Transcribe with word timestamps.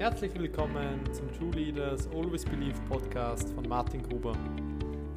Herzlich 0.00 0.32
willkommen 0.38 0.98
zum 1.12 1.30
True 1.30 1.50
Leaders 1.62 2.08
Always 2.08 2.42
Believe 2.46 2.80
Podcast 2.88 3.50
von 3.50 3.68
Martin 3.68 4.02
Gruber. 4.02 4.32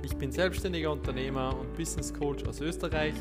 Ich 0.03 0.13
bin 0.17 0.29
selbstständiger 0.29 0.91
Unternehmer 0.91 1.57
und 1.57 1.73
Business 1.77 2.13
Coach 2.13 2.43
aus 2.43 2.59
Österreich 2.59 3.13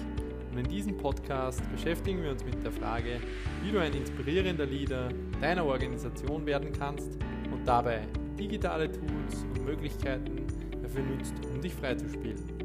und 0.51 0.59
in 0.59 0.69
diesem 0.69 0.97
Podcast 0.97 1.63
beschäftigen 1.71 2.21
wir 2.25 2.33
uns 2.33 2.45
mit 2.45 2.65
der 2.65 2.73
Frage, 2.73 3.21
wie 3.63 3.71
du 3.71 3.79
ein 3.79 3.95
inspirierender 3.95 4.67
Leader 4.67 5.11
deiner 5.41 5.65
Organisation 5.65 6.45
werden 6.47 6.73
kannst 6.77 7.13
und 7.53 7.65
dabei 7.65 8.09
digitale 8.37 8.91
Tools 8.91 9.47
und 9.55 9.65
Möglichkeiten 9.65 10.45
dafür 10.83 11.05
nutzt, 11.05 11.35
um 11.55 11.61
dich 11.61 11.75
freizuspielen. 11.75 12.62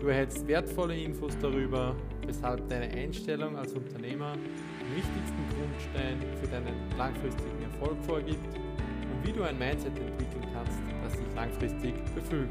Du 0.00 0.06
erhältst 0.06 0.48
wertvolle 0.48 0.96
Infos 0.96 1.36
darüber, 1.42 1.94
weshalb 2.26 2.66
deine 2.70 2.90
Einstellung 2.90 3.54
als 3.58 3.74
Unternehmer 3.74 4.32
den 4.32 4.96
wichtigsten 4.96 5.44
Grundstein 5.52 6.18
für 6.40 6.48
deinen 6.48 6.74
langfristigen 6.96 7.62
Erfolg 7.70 8.02
vorgibt 8.06 8.46
und 8.56 9.26
wie 9.26 9.32
du 9.32 9.42
ein 9.42 9.58
Mindset 9.58 9.92
entwickeln 9.98 10.46
kannst, 10.54 10.78
das 11.04 11.12
dich 11.12 11.34
langfristig 11.34 11.92
beflügelt. 12.14 12.48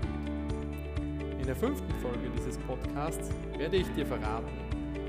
In 1.39 1.45
der 1.47 1.55
fünften 1.55 1.91
Folge 2.03 2.29
dieses 2.37 2.55
Podcasts 2.59 3.31
werde 3.57 3.77
ich 3.77 3.87
dir 3.95 4.05
verraten, 4.05 4.53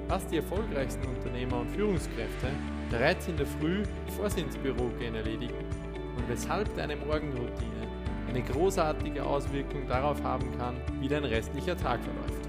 was 0.09 0.27
die 0.29 0.39
erfolgreichsten 0.39 1.07
Unternehmer 1.09 1.61
und 1.61 1.71
Führungskräfte 1.73 2.49
bereits 2.91 3.29
in 3.29 3.37
der 3.37 3.47
Früh, 3.47 3.83
bevor 4.07 4.31
sie 4.31 4.41
ins 4.41 4.57
Büro 4.57 4.89
gehen, 4.99 5.15
erledigen 5.15 5.67
und 6.17 6.27
weshalb 6.27 6.75
deine 6.75 6.97
Morgenroutine 6.97 7.90
eine 8.31 8.43
großartige 8.43 9.27
Auswirkung 9.27 9.89
darauf 9.89 10.23
haben 10.23 10.57
kann, 10.57 10.77
wie 11.01 11.09
dein 11.09 11.25
restlicher 11.25 11.77
Tag 11.77 12.01
verläuft. 12.03 12.49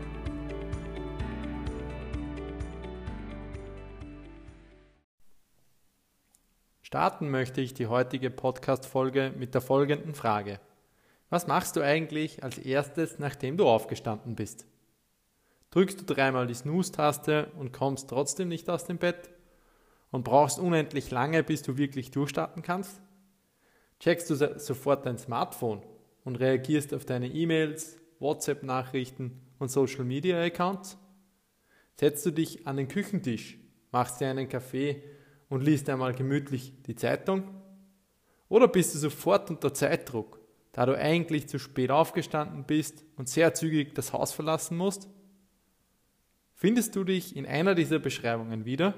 Starten 6.83 7.31
möchte 7.31 7.61
ich 7.61 7.73
die 7.73 7.87
heutige 7.87 8.29
Podcast-Folge 8.29 9.33
mit 9.35 9.55
der 9.55 9.61
folgenden 9.61 10.13
Frage. 10.13 10.59
Was 11.31 11.47
machst 11.47 11.75
du 11.75 11.81
eigentlich 11.81 12.43
als 12.43 12.59
erstes, 12.59 13.17
nachdem 13.17 13.57
du 13.57 13.67
aufgestanden 13.67 14.35
bist? 14.35 14.67
Drückst 15.71 16.01
du 16.01 16.13
dreimal 16.13 16.45
die 16.45 16.53
Snooze-Taste 16.53 17.47
und 17.57 17.71
kommst 17.71 18.09
trotzdem 18.09 18.49
nicht 18.49 18.69
aus 18.69 18.85
dem 18.85 18.97
Bett? 18.97 19.31
Und 20.11 20.25
brauchst 20.25 20.59
unendlich 20.59 21.09
lange, 21.09 21.41
bis 21.41 21.63
du 21.63 21.77
wirklich 21.77 22.11
durchstarten 22.11 22.61
kannst? 22.61 23.01
Checkst 24.01 24.31
du 24.31 24.35
sofort 24.35 25.05
dein 25.05 25.19
Smartphone 25.19 25.83
und 26.23 26.37
reagierst 26.37 26.91
auf 26.91 27.05
deine 27.05 27.27
E-Mails, 27.27 27.99
WhatsApp-Nachrichten 28.17 29.39
und 29.59 29.69
Social-Media-Accounts? 29.69 30.97
Setzt 31.99 32.25
du 32.25 32.31
dich 32.31 32.65
an 32.65 32.77
den 32.77 32.87
Küchentisch, 32.87 33.59
machst 33.91 34.19
dir 34.19 34.29
einen 34.29 34.49
Kaffee 34.49 35.03
und 35.49 35.61
liest 35.61 35.87
einmal 35.87 36.15
gemütlich 36.15 36.73
die 36.87 36.95
Zeitung? 36.95 37.43
Oder 38.49 38.67
bist 38.67 38.95
du 38.95 38.97
sofort 38.97 39.51
unter 39.51 39.71
Zeitdruck, 39.71 40.39
da 40.71 40.87
du 40.87 40.97
eigentlich 40.97 41.47
zu 41.47 41.59
spät 41.59 41.91
aufgestanden 41.91 42.63
bist 42.65 43.05
und 43.17 43.29
sehr 43.29 43.53
zügig 43.53 43.93
das 43.93 44.13
Haus 44.13 44.31
verlassen 44.31 44.77
musst? 44.77 45.09
Findest 46.55 46.95
du 46.95 47.03
dich 47.03 47.35
in 47.35 47.45
einer 47.45 47.75
dieser 47.75 47.99
Beschreibungen 47.99 48.65
wieder? 48.65 48.95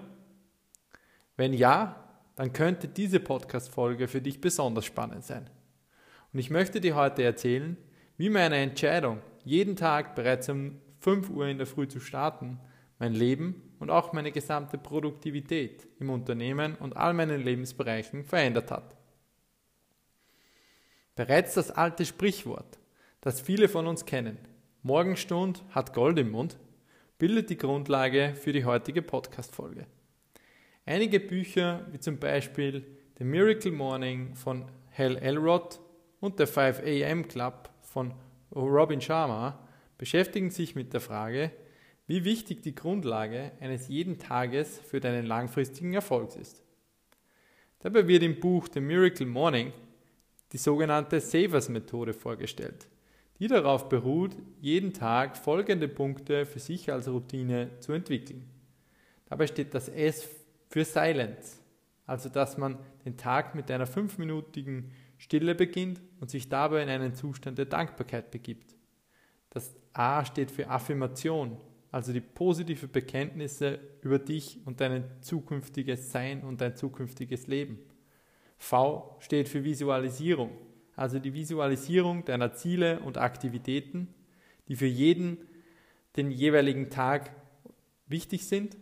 Wenn 1.36 1.52
ja, 1.52 2.03
dann 2.36 2.54
könnte 2.54 2.88
diese 2.88 3.20
Podcast-Folge 3.20 4.08
für 4.08 4.22
dich 4.22 4.42
besonders 4.42 4.86
spannend 4.86 5.24
sein. 5.24 5.50
Und 6.32 6.40
ich 6.40 6.50
möchte 6.50 6.82
dir 6.82 6.96
heute 6.96 7.24
erzählen, 7.24 7.78
wie 8.18 8.30
meine 8.30 8.58
Entscheidung, 8.58 9.20
jeden 9.46 9.76
Tag 9.76 10.16
bereits 10.16 10.50
um 10.50 10.80
5 11.00 11.30
Uhr 11.30 11.48
in 11.48 11.58
der 11.58 11.68
Früh 11.68 11.88
zu 11.88 12.00
starten, 12.00 12.60
mein 12.98 13.14
Leben 13.14 13.76
und 13.80 13.90
auch 13.90 14.14
meine 14.14 14.32
gesamte 14.32 14.78
Produktivität 14.78 15.88
im 16.00 16.10
Unternehmen 16.10 16.76
und 16.76 16.96
all 16.96 17.14
meinen 17.14 17.44
Lebensbereichen 17.44 18.24
verändert 18.24 18.72
hat. 18.72 18.96
Bereits 21.16 21.54
das 21.54 21.70
alte 21.70 22.06
Sprichwort, 22.06 22.80
das 23.22 23.42
viele 23.42 23.68
von 23.68 23.86
uns 23.86 24.06
kennen, 24.06 24.38
Morgenstund 24.82 25.64
hat 25.70 25.94
Gold 25.94 26.18
im 26.18 26.32
Mund, 26.32 26.58
bildet 27.18 27.50
die 27.50 27.58
Grundlage 27.58 28.34
für 28.36 28.52
die 28.52 28.66
heutige 28.66 29.02
Podcast-Folge. 29.02 29.86
Einige 30.86 31.22
Bücher, 31.22 31.88
wie 31.94 32.00
zum 32.00 32.18
Beispiel 32.18 32.86
The 33.18 33.24
Miracle 33.24 33.72
Morning 33.72 34.36
von 34.36 34.66
Hal 34.98 35.16
Elrod 35.16 35.80
und 36.20 36.40
der 36.40 36.48
5 36.48 36.82
AM 36.86 37.26
Club 37.30 37.70
von 37.80 38.14
Robin 38.54 39.00
Sharma, 39.00 39.66
beschäftigen 39.98 40.50
sich 40.50 40.76
mit 40.76 40.92
der 40.92 41.00
Frage, 41.00 41.52
wie 42.06 42.26
wichtig 42.26 42.64
die 42.64 42.76
Grundlage 42.76 43.54
eines 43.62 43.88
jeden 43.88 44.20
Tages 44.20 44.78
für 44.78 45.00
deinen 45.00 45.26
langfristigen 45.26 45.94
Erfolg 45.94 46.36
ist. 46.36 46.62
Dabei 47.80 48.06
wird 48.06 48.24
im 48.24 48.42
Buch 48.42 48.68
The 48.74 48.82
Miracle 48.82 49.26
Morning 49.26 49.72
die 50.52 50.58
sogenannte 50.58 51.22
Savers-Methode 51.22 52.14
vorgestellt, 52.14 52.90
die 53.40 53.48
darauf 53.48 53.88
beruht, 53.88 54.36
jeden 54.60 54.92
Tag 54.92 55.38
folgende 55.38 55.88
Punkte 55.88 56.46
für 56.46 56.60
sich 56.60 56.92
als 56.92 57.08
Routine 57.08 57.70
zu 57.80 57.94
entwickeln. 57.94 58.50
Dabei 59.30 59.48
steht 59.48 59.74
das 59.74 59.88
S 59.88 60.43
für 60.74 60.86
Silence, 60.86 61.60
also 62.08 62.30
dass 62.30 62.58
man 62.58 62.80
den 63.06 63.16
Tag 63.16 63.54
mit 63.54 63.70
einer 63.70 63.86
fünfminütigen 63.86 64.90
Stille 65.20 65.54
beginnt 65.54 66.02
und 66.20 66.32
sich 66.32 66.50
dabei 66.50 66.82
in 66.82 66.90
einen 66.90 67.14
Zustand 67.14 67.60
der 67.60 67.68
Dankbarkeit 67.68 68.32
begibt. 68.32 68.76
Das 69.52 69.76
A 69.94 70.26
steht 70.26 70.50
für 70.50 70.68
Affirmation, 70.68 71.58
also 71.92 72.12
die 72.12 72.22
positive 72.22 72.88
Bekenntnisse 72.88 73.80
über 74.02 74.18
dich 74.18 74.62
und 74.66 74.82
dein 74.82 75.04
zukünftiges 75.22 76.12
Sein 76.12 76.42
und 76.42 76.60
dein 76.60 76.76
zukünftiges 76.76 77.46
Leben. 77.46 77.78
V 78.58 79.18
steht 79.20 79.50
für 79.50 79.64
Visualisierung, 79.64 80.58
also 80.96 81.20
die 81.20 81.36
Visualisierung 81.36 82.26
deiner 82.26 82.54
Ziele 82.54 83.00
und 83.02 83.20
Aktivitäten, 83.20 84.08
die 84.68 84.76
für 84.76 84.88
jeden 84.88 85.38
den 86.18 86.32
jeweiligen 86.32 86.90
Tag 86.90 87.30
wichtig 88.08 88.48
sind. 88.48 88.76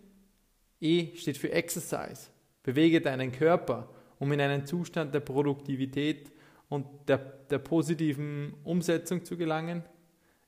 E 0.82 1.16
steht 1.16 1.38
für 1.38 1.52
Exercise, 1.52 2.30
bewege 2.64 3.00
deinen 3.00 3.32
Körper, 3.32 3.90
um 4.20 4.32
in 4.32 4.42
einen 4.42 4.66
Zustand 4.66 5.14
der 5.14 5.22
Produktivität 5.22 6.32
und 6.70 6.86
der, 7.08 7.18
der 7.18 7.60
positiven 7.60 8.54
Umsetzung 8.64 9.24
zu 9.24 9.38
gelangen. 9.38 9.84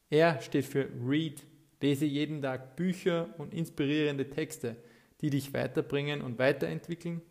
R 0.10 0.42
steht 0.42 0.66
für 0.66 0.90
Read, 1.06 1.44
Lese 1.84 2.06
jeden 2.06 2.42
Tag 2.42 2.78
Bücher 2.78 3.36
und 3.38 3.54
inspirierende 3.54 4.30
Texte, 4.30 4.78
die 5.20 5.30
dich 5.30 5.54
weiterbringen 5.54 6.22
und 6.22 6.40
weiterentwickeln. 6.40 7.22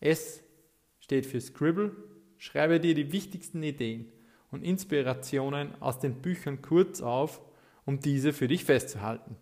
S 0.00 0.42
steht 1.00 1.26
für 1.26 1.38
Scribble. 1.38 1.94
Schreibe 2.38 2.80
dir 2.80 2.94
die 2.94 3.12
wichtigsten 3.12 3.62
Ideen 3.62 4.10
und 4.50 4.64
Inspirationen 4.64 5.74
aus 5.82 5.98
den 6.00 6.22
Büchern 6.22 6.62
kurz 6.62 7.02
auf, 7.02 7.42
um 7.84 8.00
diese 8.00 8.32
für 8.32 8.48
dich 8.48 8.64
festzuhalten. 8.64 9.36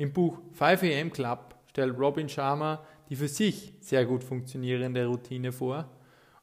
Im 0.00 0.14
Buch 0.14 0.38
5 0.52 0.82
AM 0.82 1.12
Club 1.12 1.54
stellt 1.66 1.98
Robin 1.98 2.26
Sharma 2.26 2.82
die 3.10 3.16
für 3.16 3.28
sich 3.28 3.74
sehr 3.80 4.06
gut 4.06 4.24
funktionierende 4.24 5.04
Routine 5.04 5.52
vor 5.52 5.90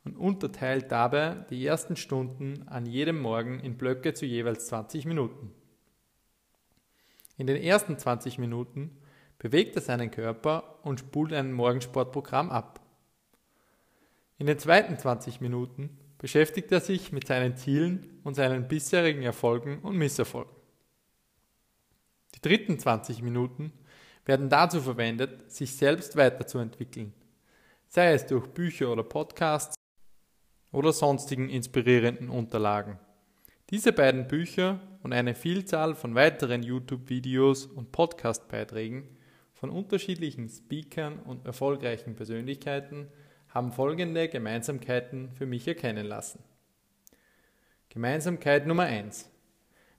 und 0.06 0.16
unterteilt 0.16 0.92
dabei 0.92 1.44
die 1.50 1.66
ersten 1.66 1.96
Stunden 1.96 2.68
an 2.68 2.86
jedem 2.86 3.20
Morgen 3.20 3.60
in 3.60 3.76
Blöcke 3.76 4.14
zu 4.14 4.28
jeweils 4.28 4.68
20 4.68 5.06
Minuten. 5.08 5.56
In 7.40 7.48
den 7.48 7.60
ersten 7.60 7.98
20 7.98 8.38
Minuten 8.38 8.96
bewegt 9.40 9.76
er 9.76 9.82
seinen 9.82 10.12
Körper 10.12 10.78
und 10.84 11.00
spult 11.00 11.34
ein 11.34 11.52
Morgensportprogramm 11.52 12.52
ab. 12.52 12.80
In 14.38 14.46
den 14.46 14.60
zweiten 14.60 15.00
20 15.00 15.42
Minuten 15.42 15.98
beschäftigt 16.20 16.72
er 16.72 16.80
sich 16.82 17.12
mit 17.12 17.26
seinen 17.26 17.56
Zielen 17.56 18.20
und 18.24 18.36
seinen 18.36 18.68
bisherigen 18.68 19.24
Erfolgen 19.24 19.80
und 19.80 19.98
Misserfolgen. 19.98 20.57
Die 22.38 22.50
dritten 22.50 22.78
20 22.78 23.24
Minuten 23.24 23.74
werden 24.26 24.48
dazu 24.48 24.80
verwendet, 24.80 25.52
sich 25.52 25.76
selbst 25.76 26.16
weiterzuentwickeln, 26.16 27.12
sei 27.88 28.14
es 28.14 28.28
durch 28.28 28.46
Bücher 28.46 28.92
oder 28.92 29.02
Podcasts 29.02 29.76
oder 30.72 30.94
sonstigen 30.94 31.50
inspirierenden 31.50 32.30
Unterlagen. 32.30 33.00
Diese 33.72 33.92
beiden 33.92 34.28
Bücher 34.28 34.80
und 35.02 35.14
eine 35.14 35.34
Vielzahl 35.34 35.96
von 35.96 36.14
weiteren 36.14 36.62
YouTube-Videos 36.62 37.66
und 37.66 37.92
Podcast-Beiträgen 37.92 39.18
von 39.54 39.72
unterschiedlichen 39.72 40.48
Speakern 40.48 41.18
und 41.18 41.44
erfolgreichen 41.48 42.16
Persönlichkeiten 42.16 43.08
haben 43.50 43.72
folgende 43.72 44.30
Gemeinsamkeiten 44.30 45.32
für 45.32 45.48
mich 45.48 45.68
erkennen 45.68 46.06
lassen. 46.06 46.44
Gemeinsamkeit 47.90 48.68
Nummer 48.68 48.84
1. 48.84 49.32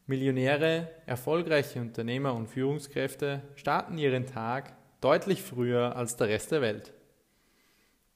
Millionäre, 0.09 0.89
erfolgreiche 1.05 1.83
Unternehmer 1.83 2.33
und 2.35 2.49
Führungskräfte 2.49 3.43
starten 3.57 3.99
ihren 3.99 4.25
Tag 4.25 4.75
deutlich 5.03 5.43
früher 5.43 5.97
als 5.97 6.17
der 6.17 6.29
Rest 6.29 6.51
der 6.51 6.63
Welt. 6.63 6.95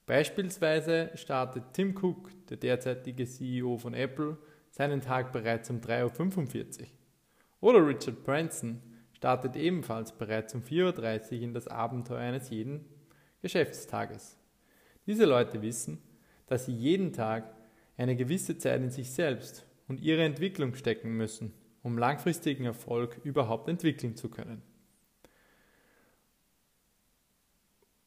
Beispielsweise 0.07 1.11
startet 1.13 1.65
Tim 1.73 1.95
Cook, 1.95 2.31
der 2.47 2.57
derzeitige 2.57 3.27
CEO 3.27 3.77
von 3.77 3.93
Apple, 3.93 4.39
seinen 4.71 5.01
Tag 5.01 5.31
bereits 5.31 5.69
um 5.69 5.81
3.45 5.81 6.81
Uhr. 6.81 6.87
Oder 7.61 7.85
Richard 7.85 8.23
Branson 8.23 8.81
startet 9.13 9.55
ebenfalls 9.55 10.11
bereits 10.13 10.55
um 10.55 10.63
4.30 10.63 11.35
Uhr 11.37 11.41
in 11.43 11.53
das 11.53 11.67
Abenteuer 11.67 12.21
eines 12.21 12.49
jeden 12.49 12.85
Geschäftstages. 13.43 14.35
Diese 15.05 15.25
Leute 15.25 15.61
wissen, 15.61 16.01
dass 16.47 16.65
sie 16.65 16.73
jeden 16.73 17.13
Tag 17.13 17.53
eine 17.97 18.15
gewisse 18.15 18.57
Zeit 18.57 18.81
in 18.81 18.89
sich 18.89 19.11
selbst 19.11 19.67
und 19.87 20.01
ihre 20.01 20.23
Entwicklung 20.23 20.73
stecken 20.73 21.15
müssen, 21.15 21.53
um 21.83 21.97
langfristigen 21.97 22.65
Erfolg 22.65 23.19
überhaupt 23.23 23.69
entwickeln 23.69 24.15
zu 24.15 24.29
können. 24.29 24.63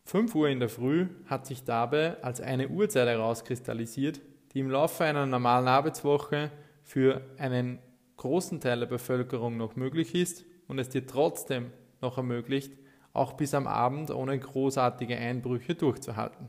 5 0.07 0.35
Uhr 0.35 0.49
in 0.49 0.61
der 0.61 0.69
Früh 0.69 1.09
hat 1.27 1.47
sich 1.47 1.65
dabei 1.65 2.23
als 2.23 2.41
eine 2.41 2.69
Uhrzeit 2.69 3.09
herauskristallisiert, 3.09 4.21
die 4.53 4.61
im 4.61 4.71
Laufe 4.71 5.05
einer 5.05 5.27
normalen 5.27 5.69
Arbeitswoche 5.69 6.51
für 6.83 7.23
einen 7.39 7.81
großen 8.17 8.61
Teil 8.61 8.81
der 8.81 8.87
Bevölkerung 8.87 9.57
noch 9.57 9.77
möglich 9.77 10.15
ist 10.15 10.45
und 10.69 10.79
es 10.79 10.89
dir 10.89 11.07
trotzdem 11.07 11.73
noch 12.01 12.17
ermöglicht, 12.17 12.73
auch 13.13 13.33
bis 13.33 13.53
am 13.53 13.67
Abend 13.67 14.11
ohne 14.11 14.39
großartige 14.39 15.17
Einbrüche 15.17 15.75
durchzuhalten. 15.75 16.49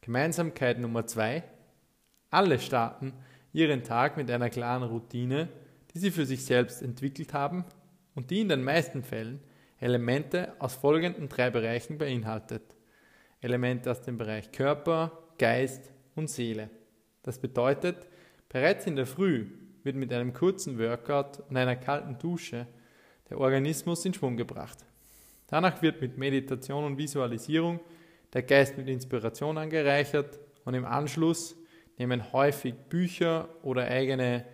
Gemeinsamkeit 0.00 0.80
Nummer 0.80 1.06
zwei: 1.06 1.44
Alle 2.30 2.58
starten 2.58 3.12
ihren 3.52 3.82
Tag 3.82 4.16
mit 4.16 4.30
einer 4.30 4.50
klaren 4.50 4.82
Routine, 4.82 5.48
die 5.94 5.98
sie 5.98 6.10
für 6.10 6.26
sich 6.26 6.44
selbst 6.44 6.82
entwickelt 6.82 7.32
haben 7.32 7.64
und 8.14 8.30
die 8.30 8.40
in 8.40 8.48
den 8.48 8.62
meisten 8.62 9.02
Fällen 9.02 9.40
Elemente 9.80 10.54
aus 10.58 10.74
folgenden 10.74 11.28
drei 11.28 11.50
Bereichen 11.50 11.98
beinhaltet. 11.98 12.62
Elemente 13.40 13.90
aus 13.90 14.02
dem 14.02 14.18
Bereich 14.18 14.50
Körper, 14.50 15.12
Geist 15.38 15.92
und 16.16 16.28
Seele. 16.28 16.70
Das 17.22 17.38
bedeutet, 17.38 18.08
bereits 18.48 18.86
in 18.86 18.96
der 18.96 19.06
Früh 19.06 19.46
wird 19.84 19.96
mit 19.96 20.12
einem 20.12 20.32
kurzen 20.32 20.78
Workout 20.78 21.40
und 21.48 21.56
einer 21.56 21.76
kalten 21.76 22.18
Dusche 22.18 22.66
der 23.30 23.38
Organismus 23.38 24.04
in 24.04 24.14
Schwung 24.14 24.36
gebracht. 24.36 24.78
Danach 25.46 25.80
wird 25.80 26.00
mit 26.00 26.18
Meditation 26.18 26.84
und 26.84 26.98
Visualisierung 26.98 27.80
der 28.32 28.42
Geist 28.42 28.76
mit 28.76 28.88
Inspiration 28.88 29.56
angereichert 29.56 30.38
und 30.64 30.74
im 30.74 30.84
Anschluss 30.84 31.56
nehmen 31.98 32.32
häufig 32.32 32.74
Bücher 32.88 33.48
oder 33.62 33.86
eigene 33.88 34.44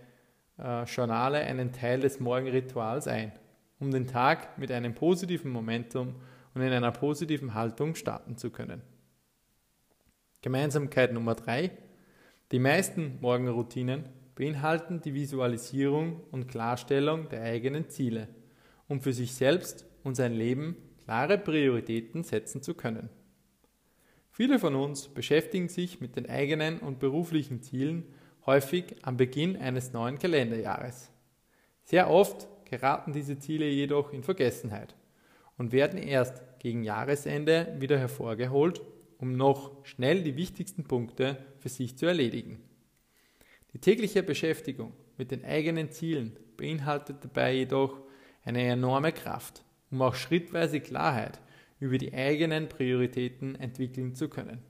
äh, 0.59 0.85
Journale 0.85 1.39
einen 1.39 1.73
Teil 1.73 2.01
des 2.01 2.21
Morgenrituals 2.21 3.07
ein, 3.07 3.33
um 3.79 3.91
den 3.91 4.07
Tag 4.07 4.59
mit 4.59 4.73
einem 4.73 4.95
positiven 4.95 5.51
Momentum 5.51 6.17
und 6.55 6.63
in 6.63 6.73
einer 6.73 6.93
positiven 6.93 7.55
Haltung 7.55 7.95
starten 7.95 8.37
zu 8.37 8.51
können. 8.51 8.83
Gemeinsamkeit 10.43 11.13
Nummer 11.13 11.35
drei: 11.35 11.71
Die 12.53 12.59
meisten 12.59 13.19
Morgenroutinen 13.21 14.09
beinhalten 14.35 15.01
die 15.01 15.15
Visualisierung 15.15 16.23
und 16.31 16.49
Klarstellung 16.49 17.29
der 17.29 17.43
eigenen 17.43 17.89
Ziele, 17.89 18.29
um 18.89 19.01
für 19.01 19.13
sich 19.13 19.35
selbst 19.35 19.87
und 20.03 20.17
sein 20.17 20.35
Leben 20.35 20.77
klare 21.05 21.39
Prioritäten 21.39 22.25
setzen 22.25 22.63
zu 22.63 22.75
können. 22.75 23.11
Viele 24.37 24.59
von 24.59 24.75
uns 24.75 25.07
beschäftigen 25.07 25.69
sich 25.69 26.01
mit 26.01 26.17
den 26.17 26.29
eigenen 26.29 26.81
und 26.81 26.99
beruflichen 26.99 27.63
Zielen 27.63 28.03
häufig 28.47 28.97
am 29.03 29.17
Beginn 29.17 29.57
eines 29.57 29.93
neuen 29.93 30.19
Kalenderjahres. 30.19 31.13
Sehr 31.85 32.11
oft 32.11 32.49
geraten 32.69 33.13
diese 33.13 33.39
Ziele 33.39 33.67
jedoch 33.67 34.13
in 34.13 34.25
Vergessenheit 34.25 34.97
und 35.57 35.71
werden 35.71 36.01
erst 36.01 36.43
gegen 36.59 36.83
Jahresende 36.83 37.77
wieder 37.79 37.97
hervorgeholt, 37.97 38.83
um 39.19 39.37
noch 39.37 39.85
schnell 39.85 40.25
die 40.25 40.35
wichtigsten 40.35 40.83
Punkte 40.83 41.39
für 41.61 41.69
sich 41.69 41.97
zu 41.97 42.07
erledigen. 42.07 42.59
Die 43.73 43.79
tägliche 43.79 44.25
Beschäftigung 44.25 44.95
mit 45.17 45.31
den 45.31 45.45
eigenen 45.45 45.93
Zielen 45.93 46.37
beinhaltet 46.57 47.19
dabei 47.23 47.55
jedoch 47.55 48.01
eine 48.45 48.65
enorme 48.65 49.13
Kraft, 49.13 49.65
um 49.93 50.03
auch 50.03 50.17
schrittweise 50.17 50.81
Klarheit 50.81 51.41
über 51.85 51.99
die 51.99 52.15
eigenen 52.15 52.71
Prioritäten 52.71 53.57
entwickeln 53.57 54.15
zu 54.15 54.31
können. 54.31 54.63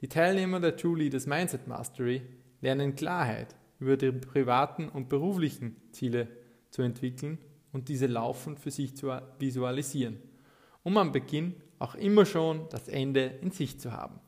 Die 0.00 0.08
Teilnehmer 0.08 0.60
der 0.60 0.76
True 0.76 0.96
Leaders 0.96 1.26
Mindset 1.26 1.66
Mastery 1.66 2.22
lernen 2.60 2.94
Klarheit 2.94 3.56
über 3.80 3.96
die 3.96 4.12
privaten 4.12 4.88
und 4.88 5.08
beruflichen 5.08 5.74
Ziele 5.90 6.28
zu 6.70 6.82
entwickeln 6.82 7.38
und 7.72 7.88
diese 7.88 8.06
laufend 8.06 8.60
für 8.60 8.70
sich 8.70 8.96
zu 8.96 9.10
visualisieren, 9.40 10.22
um 10.84 10.96
am 10.96 11.10
Beginn 11.10 11.56
auch 11.80 11.96
immer 11.96 12.24
schon 12.24 12.68
das 12.70 12.86
Ende 12.86 13.24
in 13.42 13.50
Sicht 13.50 13.80
zu 13.80 13.90
haben. 13.90 14.20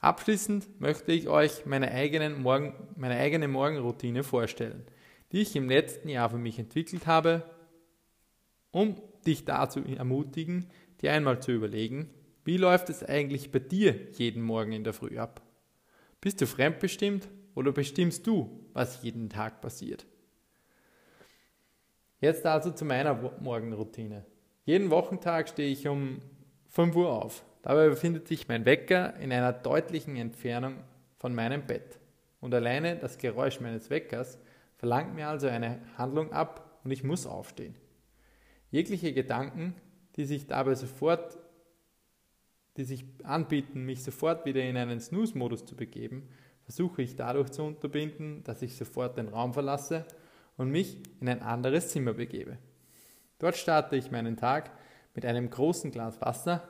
Abschließend 0.00 0.80
möchte 0.80 1.12
ich 1.12 1.28
euch 1.28 1.64
meine, 1.64 1.92
eigenen 1.92 2.42
Morgen, 2.42 2.74
meine 2.96 3.18
eigene 3.18 3.46
Morgenroutine 3.46 4.24
vorstellen, 4.24 4.84
die 5.30 5.42
ich 5.42 5.54
im 5.54 5.68
letzten 5.68 6.08
Jahr 6.08 6.28
für 6.28 6.38
mich 6.38 6.58
entwickelt 6.58 7.06
habe, 7.06 7.44
um 8.72 9.00
dich 9.26 9.44
dazu 9.44 9.82
ermutigen, 9.84 10.66
dir 11.00 11.12
einmal 11.12 11.40
zu 11.40 11.52
überlegen, 11.52 12.10
wie 12.44 12.56
läuft 12.56 12.90
es 12.90 13.02
eigentlich 13.02 13.50
bei 13.50 13.58
dir 13.58 13.94
jeden 14.12 14.42
Morgen 14.42 14.72
in 14.72 14.84
der 14.84 14.92
Früh 14.92 15.18
ab? 15.18 15.42
Bist 16.20 16.40
du 16.40 16.46
fremdbestimmt 16.46 17.28
oder 17.54 17.72
bestimmst 17.72 18.26
du, 18.26 18.66
was 18.72 19.02
jeden 19.02 19.28
Tag 19.28 19.60
passiert? 19.60 20.06
Jetzt 22.20 22.46
also 22.46 22.70
zu 22.70 22.84
meiner 22.84 23.14
Morgenroutine. 23.40 24.24
Jeden 24.64 24.90
Wochentag 24.90 25.48
stehe 25.48 25.70
ich 25.70 25.86
um 25.88 26.20
5 26.68 26.96
Uhr 26.96 27.10
auf. 27.10 27.44
Dabei 27.62 27.88
befindet 27.88 28.28
sich 28.28 28.48
mein 28.48 28.64
Wecker 28.64 29.16
in 29.16 29.32
einer 29.32 29.52
deutlichen 29.52 30.16
Entfernung 30.16 30.76
von 31.16 31.34
meinem 31.34 31.66
Bett. 31.66 31.98
Und 32.40 32.54
alleine 32.54 32.96
das 32.96 33.18
Geräusch 33.18 33.60
meines 33.60 33.88
Weckers 33.90 34.38
verlangt 34.76 35.14
mir 35.14 35.28
also 35.28 35.46
eine 35.46 35.80
Handlung 35.96 36.32
ab 36.32 36.80
und 36.84 36.90
ich 36.90 37.04
muss 37.04 37.26
aufstehen. 37.26 37.74
Jegliche 38.74 39.12
Gedanken, 39.12 39.72
die 40.16 40.24
sich 40.24 40.48
dabei 40.48 40.74
sofort, 40.74 41.38
die 42.76 42.82
sich 42.82 43.04
anbieten, 43.22 43.84
mich 43.84 44.02
sofort 44.02 44.44
wieder 44.46 44.64
in 44.64 44.76
einen 44.76 44.98
Snooze-Modus 44.98 45.64
zu 45.64 45.76
begeben, 45.76 46.28
versuche 46.64 47.02
ich 47.02 47.14
dadurch 47.14 47.50
zu 47.50 47.62
unterbinden, 47.62 48.42
dass 48.42 48.62
ich 48.62 48.74
sofort 48.74 49.16
den 49.16 49.28
Raum 49.28 49.52
verlasse 49.52 50.04
und 50.56 50.72
mich 50.72 50.98
in 51.20 51.28
ein 51.28 51.40
anderes 51.40 51.90
Zimmer 51.90 52.14
begebe. 52.14 52.58
Dort 53.38 53.56
starte 53.56 53.94
ich 53.94 54.10
meinen 54.10 54.36
Tag 54.36 54.72
mit 55.14 55.24
einem 55.24 55.50
großen 55.50 55.92
Glas 55.92 56.20
Wasser 56.20 56.68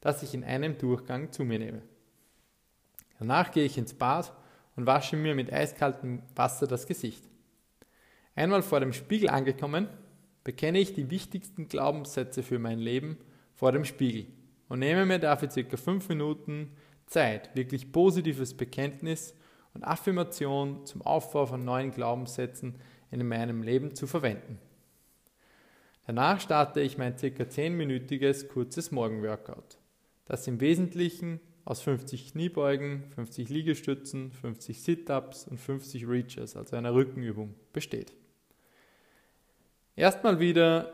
das 0.00 0.22
ich 0.22 0.34
in 0.34 0.44
einem 0.44 0.78
Durchgang 0.78 1.32
zu 1.32 1.42
mir 1.42 1.58
nehme. 1.58 1.82
Danach 3.18 3.50
gehe 3.50 3.64
ich 3.64 3.76
ins 3.76 3.92
Bad 3.92 4.32
und 4.76 4.86
wasche 4.86 5.16
mir 5.16 5.34
mit 5.34 5.52
eiskaltem 5.52 6.22
Wasser 6.36 6.68
das 6.68 6.86
Gesicht. 6.86 7.24
Einmal 8.36 8.62
vor 8.62 8.78
dem 8.78 8.92
Spiegel 8.92 9.28
angekommen, 9.28 9.88
bekenne 10.46 10.78
ich 10.78 10.94
die 10.94 11.10
wichtigsten 11.10 11.66
Glaubenssätze 11.66 12.44
für 12.44 12.60
mein 12.60 12.78
Leben 12.78 13.18
vor 13.56 13.72
dem 13.72 13.84
Spiegel 13.84 14.26
und 14.68 14.78
nehme 14.78 15.04
mir 15.04 15.18
dafür 15.18 15.50
circa 15.50 15.76
fünf 15.76 16.08
Minuten 16.08 16.70
Zeit, 17.06 17.56
wirklich 17.56 17.90
positives 17.90 18.56
Bekenntnis 18.56 19.34
und 19.74 19.82
Affirmation 19.82 20.86
zum 20.86 21.02
Aufbau 21.02 21.46
von 21.46 21.64
neuen 21.64 21.90
Glaubenssätzen 21.90 22.76
in 23.10 23.26
meinem 23.26 23.64
Leben 23.64 23.96
zu 23.96 24.06
verwenden. 24.06 24.60
Danach 26.06 26.38
starte 26.38 26.80
ich 26.80 26.96
mein 26.96 27.18
circa 27.18 27.42
10-minütiges 27.42 28.46
kurzes 28.46 28.92
Morgenworkout 28.92 29.78
das 30.26 30.46
im 30.46 30.60
Wesentlichen 30.60 31.40
aus 31.64 31.80
50 31.80 32.32
Kniebeugen, 32.32 33.04
50 33.14 33.48
Liegestützen, 33.48 34.30
50 34.30 34.80
Sit-ups 34.80 35.48
und 35.48 35.58
50 35.58 36.06
Reaches, 36.06 36.56
also 36.56 36.76
einer 36.76 36.94
Rückenübung, 36.94 37.54
besteht. 37.72 38.12
Erstmal 39.98 40.40
wieder 40.40 40.92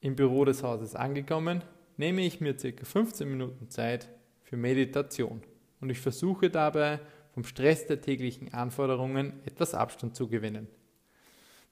im 0.00 0.14
Büro 0.14 0.44
des 0.44 0.62
Hauses 0.62 0.94
angekommen, 0.94 1.64
nehme 1.96 2.20
ich 2.20 2.42
mir 2.42 2.54
ca. 2.54 2.84
15 2.84 3.26
Minuten 3.26 3.70
Zeit 3.70 4.10
für 4.42 4.58
Meditation 4.58 5.42
und 5.80 5.88
ich 5.88 5.98
versuche 5.98 6.50
dabei 6.50 7.00
vom 7.32 7.44
Stress 7.44 7.86
der 7.86 8.02
täglichen 8.02 8.52
Anforderungen 8.52 9.32
etwas 9.46 9.72
Abstand 9.72 10.14
zu 10.14 10.28
gewinnen. 10.28 10.68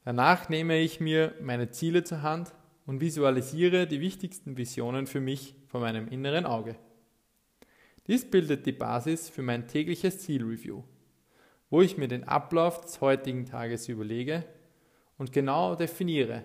Danach 0.06 0.48
nehme 0.48 0.78
ich 0.78 0.98
mir 0.98 1.34
meine 1.42 1.72
Ziele 1.72 2.04
zur 2.04 2.22
Hand 2.22 2.54
und 2.86 3.02
visualisiere 3.02 3.86
die 3.86 4.00
wichtigsten 4.00 4.56
Visionen 4.56 5.06
für 5.06 5.20
mich 5.20 5.56
vor 5.66 5.80
meinem 5.80 6.08
inneren 6.08 6.46
Auge. 6.46 6.76
Dies 8.06 8.30
bildet 8.30 8.64
die 8.64 8.72
Basis 8.72 9.28
für 9.28 9.42
mein 9.42 9.68
tägliches 9.68 10.20
Zielreview, 10.20 10.84
wo 11.68 11.82
ich 11.82 11.98
mir 11.98 12.08
den 12.08 12.24
Ablauf 12.24 12.80
des 12.80 13.02
heutigen 13.02 13.44
Tages 13.44 13.90
überlege 13.90 14.46
und 15.18 15.32
genau 15.32 15.74
definiere, 15.74 16.44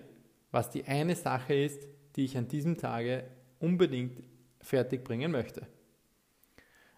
was 0.50 0.70
die 0.70 0.84
eine 0.84 1.16
Sache 1.16 1.54
ist, 1.54 1.86
die 2.16 2.24
ich 2.24 2.36
an 2.36 2.48
diesem 2.48 2.76
Tage 2.76 3.24
unbedingt 3.58 4.22
fertigbringen 4.60 5.32
möchte. 5.32 5.66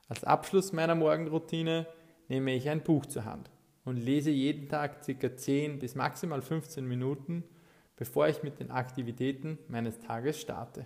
Als 0.08 0.24
Abschluss 0.24 0.72
meiner 0.72 0.94
Morgenroutine 0.94 1.86
nehme 2.28 2.54
ich 2.54 2.68
ein 2.68 2.82
Buch 2.82 3.06
zur 3.06 3.24
Hand 3.24 3.50
und 3.84 3.96
lese 3.96 4.30
jeden 4.30 4.68
Tag 4.68 5.06
ca. 5.06 5.36
10 5.36 5.78
bis 5.78 5.94
maximal 5.94 6.42
15 6.42 6.86
Minuten 6.86 7.44
bevor 7.96 8.28
ich 8.28 8.42
mit 8.42 8.60
den 8.60 8.70
Aktivitäten 8.70 9.58
meines 9.68 9.98
Tages 9.98 10.40
starte. 10.40 10.84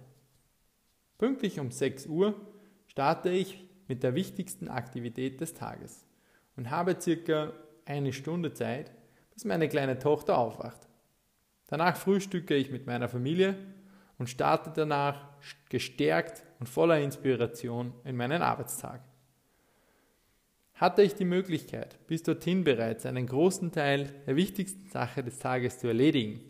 Pünktlich 1.17 1.59
um 1.59 1.71
6 1.71 2.07
Uhr 2.07 2.35
starte 2.87 3.31
ich 3.31 3.65
mit 3.89 4.03
der 4.03 4.15
wichtigsten 4.15 4.69
Aktivität 4.69 5.41
des 5.41 5.55
Tages 5.55 6.05
und 6.57 6.71
habe 6.71 7.01
circa 7.01 7.53
eine 7.87 8.13
Stunde 8.13 8.53
Zeit, 8.53 8.93
bis 9.39 9.45
meine 9.45 9.69
kleine 9.69 10.01
Tochter 10.01 10.37
aufwacht. 10.37 10.89
Danach 11.69 11.97
frühstücke 11.97 12.57
ich 12.57 12.73
mit 12.73 12.89
meiner 12.89 13.09
Familie 13.09 13.55
und 14.19 14.29
starte 14.29 14.73
danach 14.75 15.29
gestärkt 15.69 16.43
und 16.59 16.69
voller 16.69 17.01
Inspiration 17.01 17.93
in 18.03 18.17
meinen 18.17 18.43
Arbeitstag. 18.43 19.01
Hatte 20.75 21.03
ich 21.03 21.15
die 21.15 21.25
Möglichkeit, 21.25 22.05
bis 22.09 22.25
dorthin 22.25 22.65
bereits 22.65 23.07
einen 23.07 23.29
großen 23.29 23.71
Teil 23.71 24.13
der 24.27 24.35
wichtigsten 24.35 24.91
Sache 24.91 25.23
des 25.23 25.39
Tages 25.39 25.79
zu 25.79 25.87
erledigen, 25.87 26.41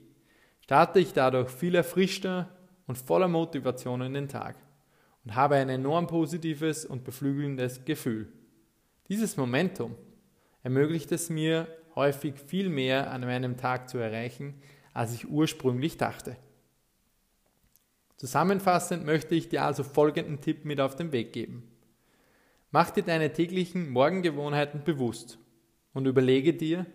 starte 0.62 0.99
ich 0.99 1.12
dadurch 1.12 1.50
viel 1.50 1.75
erfrischter 1.75 2.49
und 2.87 2.97
voller 2.97 3.28
Motivation 3.28 4.00
in 4.00 4.14
den 4.14 4.28
Tag 4.28 4.57
und 5.26 5.35
habe 5.35 5.57
ein 5.57 5.68
enorm 5.68 6.07
positives 6.07 6.87
und 6.87 7.04
beflügelndes 7.04 7.85
Gefühl. 7.85 8.33
Dieses 9.11 9.37
Momentum 9.37 9.95
ermöglicht 10.62 11.12
es 11.12 11.28
mir, 11.28 11.68
häufig 11.99 12.38
viel 12.38 12.69
mehr 12.69 13.11
an 13.11 13.23
meinem 13.23 13.57
Tag 13.57 13.90
zu 13.90 13.99
erreichen, 13.99 14.55
als 14.95 15.12
ich 15.12 15.28
ursprünglich 15.28 15.97
dachte. 15.97 16.37
Zusammenfassend 18.17 19.05
möchte 19.05 19.35
ich 19.35 19.49
dir 19.49 19.64
also 19.64 19.83
folgenden 19.83 20.40
Tipp 20.40 20.64
mit 20.64 20.81
auf 20.81 20.95
den 20.95 21.11
Weg 21.11 21.33
geben. 21.33 21.69
Mach 22.71 22.90
dir 22.90 23.02
deine 23.02 23.33
täglichen 23.33 23.90
Morgengewohnheiten 23.90 24.85
bewusst 24.85 25.38
und 25.93 26.07
überlege 26.07 26.55
dir, 26.55 26.87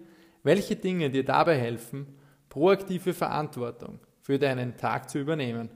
welche 0.43 0.77
Dinge 0.77 1.09
dir 1.09 1.25
dabei 1.25 1.57
helfen, 1.57 2.15
proaktive 2.47 3.13
Verantwortung 3.13 3.99
für 4.21 4.39
deinen 4.39 4.77
Tag 4.77 5.09
zu 5.09 5.19
übernehmen 5.19 5.69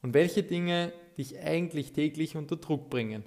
und 0.00 0.14
welche 0.14 0.42
Dinge 0.42 0.92
dich 1.18 1.38
eigentlich 1.38 1.92
täglich 1.92 2.36
unter 2.36 2.56
Druck 2.56 2.88
bringen 2.88 3.24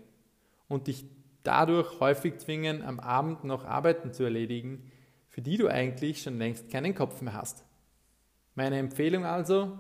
und 0.68 0.88
dich 0.88 1.06
dadurch 1.48 2.00
häufig 2.00 2.38
zwingen, 2.38 2.84
am 2.84 3.00
Abend 3.00 3.44
noch 3.44 3.66
Arbeiten 3.66 4.12
zu 4.12 4.24
erledigen, 4.24 4.92
für 5.30 5.42
die 5.42 5.58
du 5.58 5.68
eigentlich 5.68 6.22
schon 6.22 6.38
längst 6.38 6.70
keinen 6.70 6.94
Kopf 6.94 7.22
mehr 7.22 7.34
hast. 7.34 7.64
Meine 8.54 8.78
Empfehlung 8.78 9.26
also, 9.26 9.80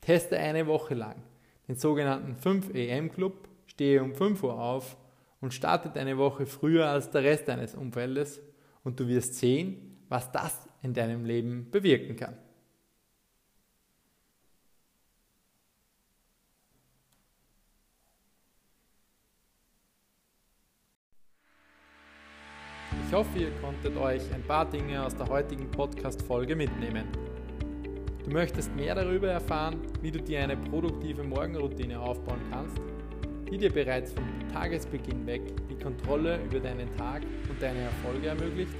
teste 0.00 0.38
eine 0.38 0.66
Woche 0.66 0.94
lang 0.94 1.22
den 1.68 1.76
sogenannten 1.76 2.36
5 2.36 2.70
AM 2.74 3.10
Club, 3.12 3.48
stehe 3.66 4.02
um 4.02 4.14
5 4.14 4.42
Uhr 4.42 4.60
auf 4.60 4.96
und 5.40 5.54
starte 5.54 5.98
eine 5.98 6.18
Woche 6.18 6.46
früher 6.46 6.86
als 6.86 7.10
der 7.10 7.22
Rest 7.22 7.48
deines 7.48 7.74
Umfeldes 7.74 8.40
und 8.84 8.98
du 8.98 9.08
wirst 9.08 9.36
sehen, 9.36 9.98
was 10.08 10.30
das 10.32 10.68
in 10.82 10.94
deinem 10.94 11.24
Leben 11.24 11.70
bewirken 11.70 12.16
kann. 12.16 12.36
Ich 23.12 23.18
hoffe, 23.18 23.40
ihr 23.40 23.50
konntet 23.60 23.94
euch 23.98 24.22
ein 24.32 24.42
paar 24.42 24.64
Dinge 24.64 25.04
aus 25.04 25.14
der 25.14 25.28
heutigen 25.28 25.70
Podcast-Folge 25.70 26.56
mitnehmen. 26.56 27.04
Du 28.24 28.30
möchtest 28.30 28.74
mehr 28.74 28.94
darüber 28.94 29.28
erfahren, 29.28 29.80
wie 30.00 30.10
du 30.10 30.18
dir 30.18 30.40
eine 30.40 30.56
produktive 30.56 31.22
Morgenroutine 31.22 32.00
aufbauen 32.00 32.40
kannst, 32.50 32.78
die 33.50 33.58
dir 33.58 33.70
bereits 33.70 34.14
vom 34.14 34.24
Tagesbeginn 34.50 35.26
weg 35.26 35.42
die 35.68 35.78
Kontrolle 35.78 36.42
über 36.42 36.58
deinen 36.58 36.88
Tag 36.96 37.20
und 37.50 37.60
deine 37.60 37.80
Erfolge 37.80 38.28
ermöglicht? 38.28 38.72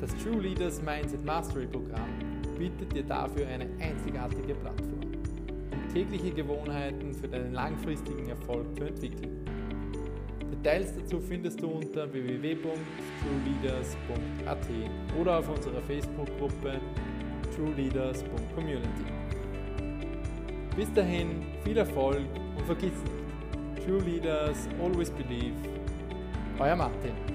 Das 0.00 0.14
True 0.22 0.40
Leaders 0.40 0.80
Mindset 0.80 1.24
Mastery 1.24 1.66
Programm 1.66 2.10
bietet 2.56 2.94
dir 2.94 3.02
dafür 3.02 3.48
eine 3.48 3.66
einzigartige 3.80 4.54
Plattform, 4.54 5.00
um 5.72 5.92
tägliche 5.92 6.30
Gewohnheiten 6.30 7.12
für 7.12 7.26
deinen 7.26 7.54
langfristigen 7.54 8.28
Erfolg 8.28 8.72
zu 8.76 8.84
entwickeln. 8.84 9.41
Details 10.62 10.94
dazu 10.94 11.20
findest 11.20 11.60
du 11.60 11.66
unter 11.66 12.10
www.trueleaders.at 12.12 14.68
oder 15.20 15.40
auf 15.40 15.48
unserer 15.48 15.82
Facebook-Gruppe 15.82 16.80
trueleaders.community. 17.56 19.04
Bis 20.76 20.92
dahin 20.92 21.42
viel 21.64 21.78
Erfolg 21.78 22.28
und 22.56 22.64
vergiss 22.64 22.92
nicht, 22.92 23.84
True 23.84 24.02
Leaders 24.02 24.68
always 24.80 25.10
believe. 25.10 25.56
Euer 26.60 26.76
Martin. 26.76 27.31